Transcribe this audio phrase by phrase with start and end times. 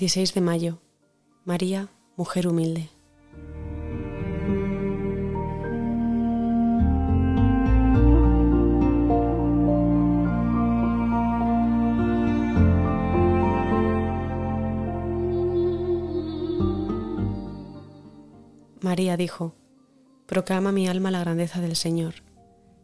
[0.00, 0.78] 26 de mayo.
[1.44, 2.88] María, mujer humilde.
[18.80, 19.54] María dijo,
[20.24, 22.14] Proclama mi alma la grandeza del Señor.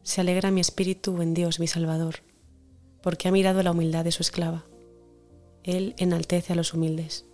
[0.03, 2.17] Se alegra mi espíritu en Dios mi Salvador,
[3.01, 4.67] porque ha mirado la humildad de su esclava.
[5.67, 7.27] Él enaltece a los humildes.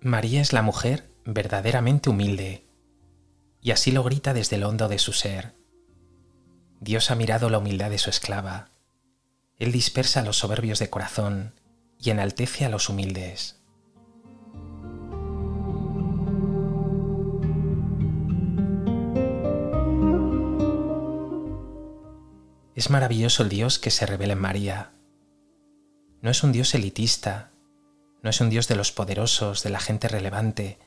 [0.00, 2.66] María es la mujer verdaderamente humilde
[3.60, 5.54] y así lo grita desde el hondo de su ser.
[6.80, 8.70] Dios ha mirado la humildad de su esclava.
[9.56, 11.54] Él dispersa a los soberbios de corazón
[11.96, 13.59] y enaltece a los humildes.
[22.80, 24.92] Es maravilloso el Dios que se revela en María.
[26.22, 27.50] No es un Dios elitista,
[28.22, 30.78] no es un Dios de los poderosos, de la gente relevante,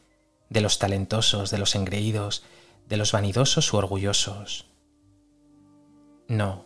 [0.49, 2.43] de los talentosos, de los engreídos,
[2.89, 4.71] de los vanidosos u orgullosos.
[6.27, 6.65] No.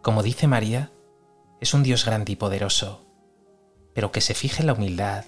[0.00, 0.90] Como dice María,
[1.60, 3.04] es un Dios grande y poderoso,
[3.92, 5.26] pero que se fije en la humildad,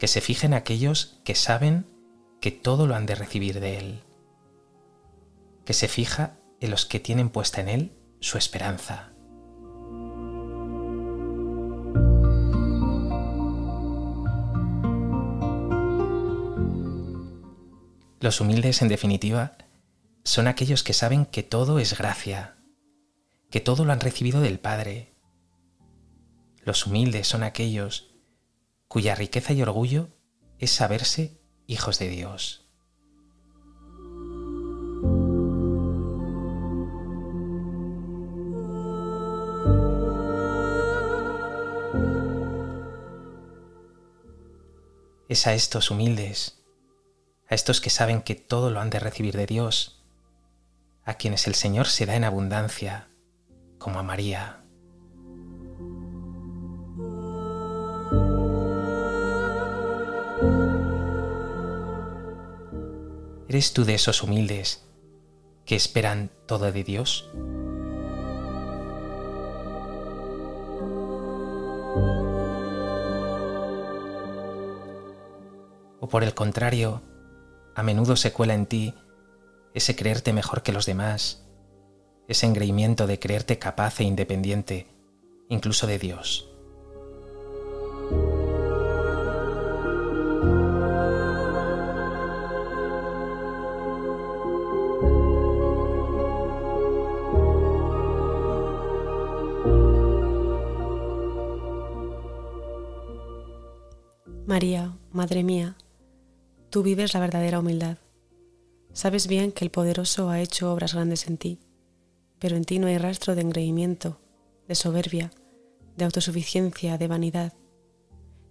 [0.00, 1.86] que se fije en aquellos que saben
[2.40, 4.02] que todo lo han de recibir de Él,
[5.64, 9.12] que se fija en los que tienen puesta en Él su esperanza.
[18.20, 19.56] Los humildes, en definitiva,
[20.24, 22.56] son aquellos que saben que todo es gracia,
[23.50, 25.14] que todo lo han recibido del Padre.
[26.62, 28.14] Los humildes son aquellos
[28.88, 30.10] cuya riqueza y orgullo
[30.58, 32.69] es saberse hijos de Dios.
[45.30, 46.60] Es a estos humildes
[47.50, 50.00] a estos que saben que todo lo han de recibir de Dios,
[51.04, 53.08] a quienes el Señor se da en abundancia,
[53.78, 54.62] como a María.
[63.48, 64.84] ¿Eres tú de esos humildes
[65.64, 67.28] que esperan todo de Dios?
[76.10, 77.02] Por el contrario,
[77.74, 78.94] a menudo se cuela en ti
[79.72, 81.46] ese creerte mejor que los demás,
[82.28, 84.88] ese engreimiento de creerte capaz e independiente,
[85.48, 86.46] incluso de Dios.
[104.46, 105.76] María, Madre mía,
[106.70, 107.98] Tú vives la verdadera humildad.
[108.92, 111.58] Sabes bien que el poderoso ha hecho obras grandes en ti,
[112.38, 114.20] pero en ti no hay rastro de engreimiento,
[114.68, 115.32] de soberbia,
[115.96, 117.54] de autosuficiencia, de vanidad,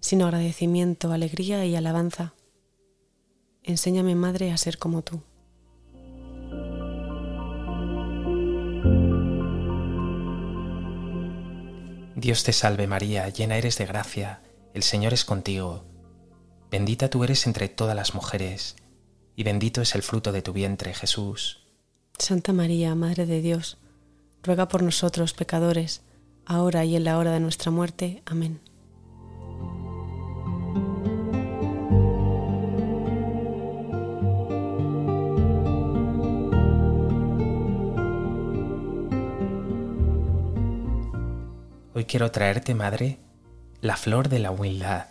[0.02, 2.34] sino agradecimiento, alegría y alabanza.
[3.64, 5.22] Enséñame, Madre, a ser como tú.
[12.18, 14.42] Dios te salve María, llena eres de gracia,
[14.74, 15.86] el Señor es contigo
[16.72, 18.76] Bendita tú eres entre todas las mujeres,
[19.36, 21.64] y bendito es el fruto de tu vientre, Jesús.
[22.20, 23.80] Santa María, Madre de Dios,
[24.44, 26.02] ruega por nosotros pecadores,
[26.46, 28.22] ahora y en la hora de nuestra muerte.
[28.26, 28.60] Amén.
[41.96, 43.18] Hoy quiero traerte, Madre,
[43.82, 45.08] la flor de la humildad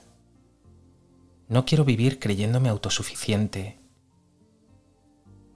[1.49, 3.81] no quiero vivir creyéndome autosuficiente.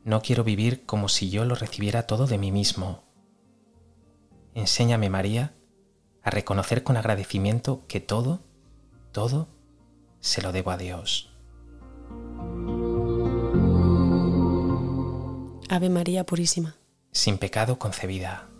[0.04, 3.04] No quiero vivir como si yo lo recibiera todo de mí mismo.
[4.54, 5.54] Enséñame, María,
[6.22, 8.42] a reconocer con agradecimiento que todo,
[9.12, 9.48] todo,
[10.20, 11.30] se lo debo a Dios.
[15.68, 16.76] Ave María Purísima.
[17.12, 18.51] Sin pecado concebida.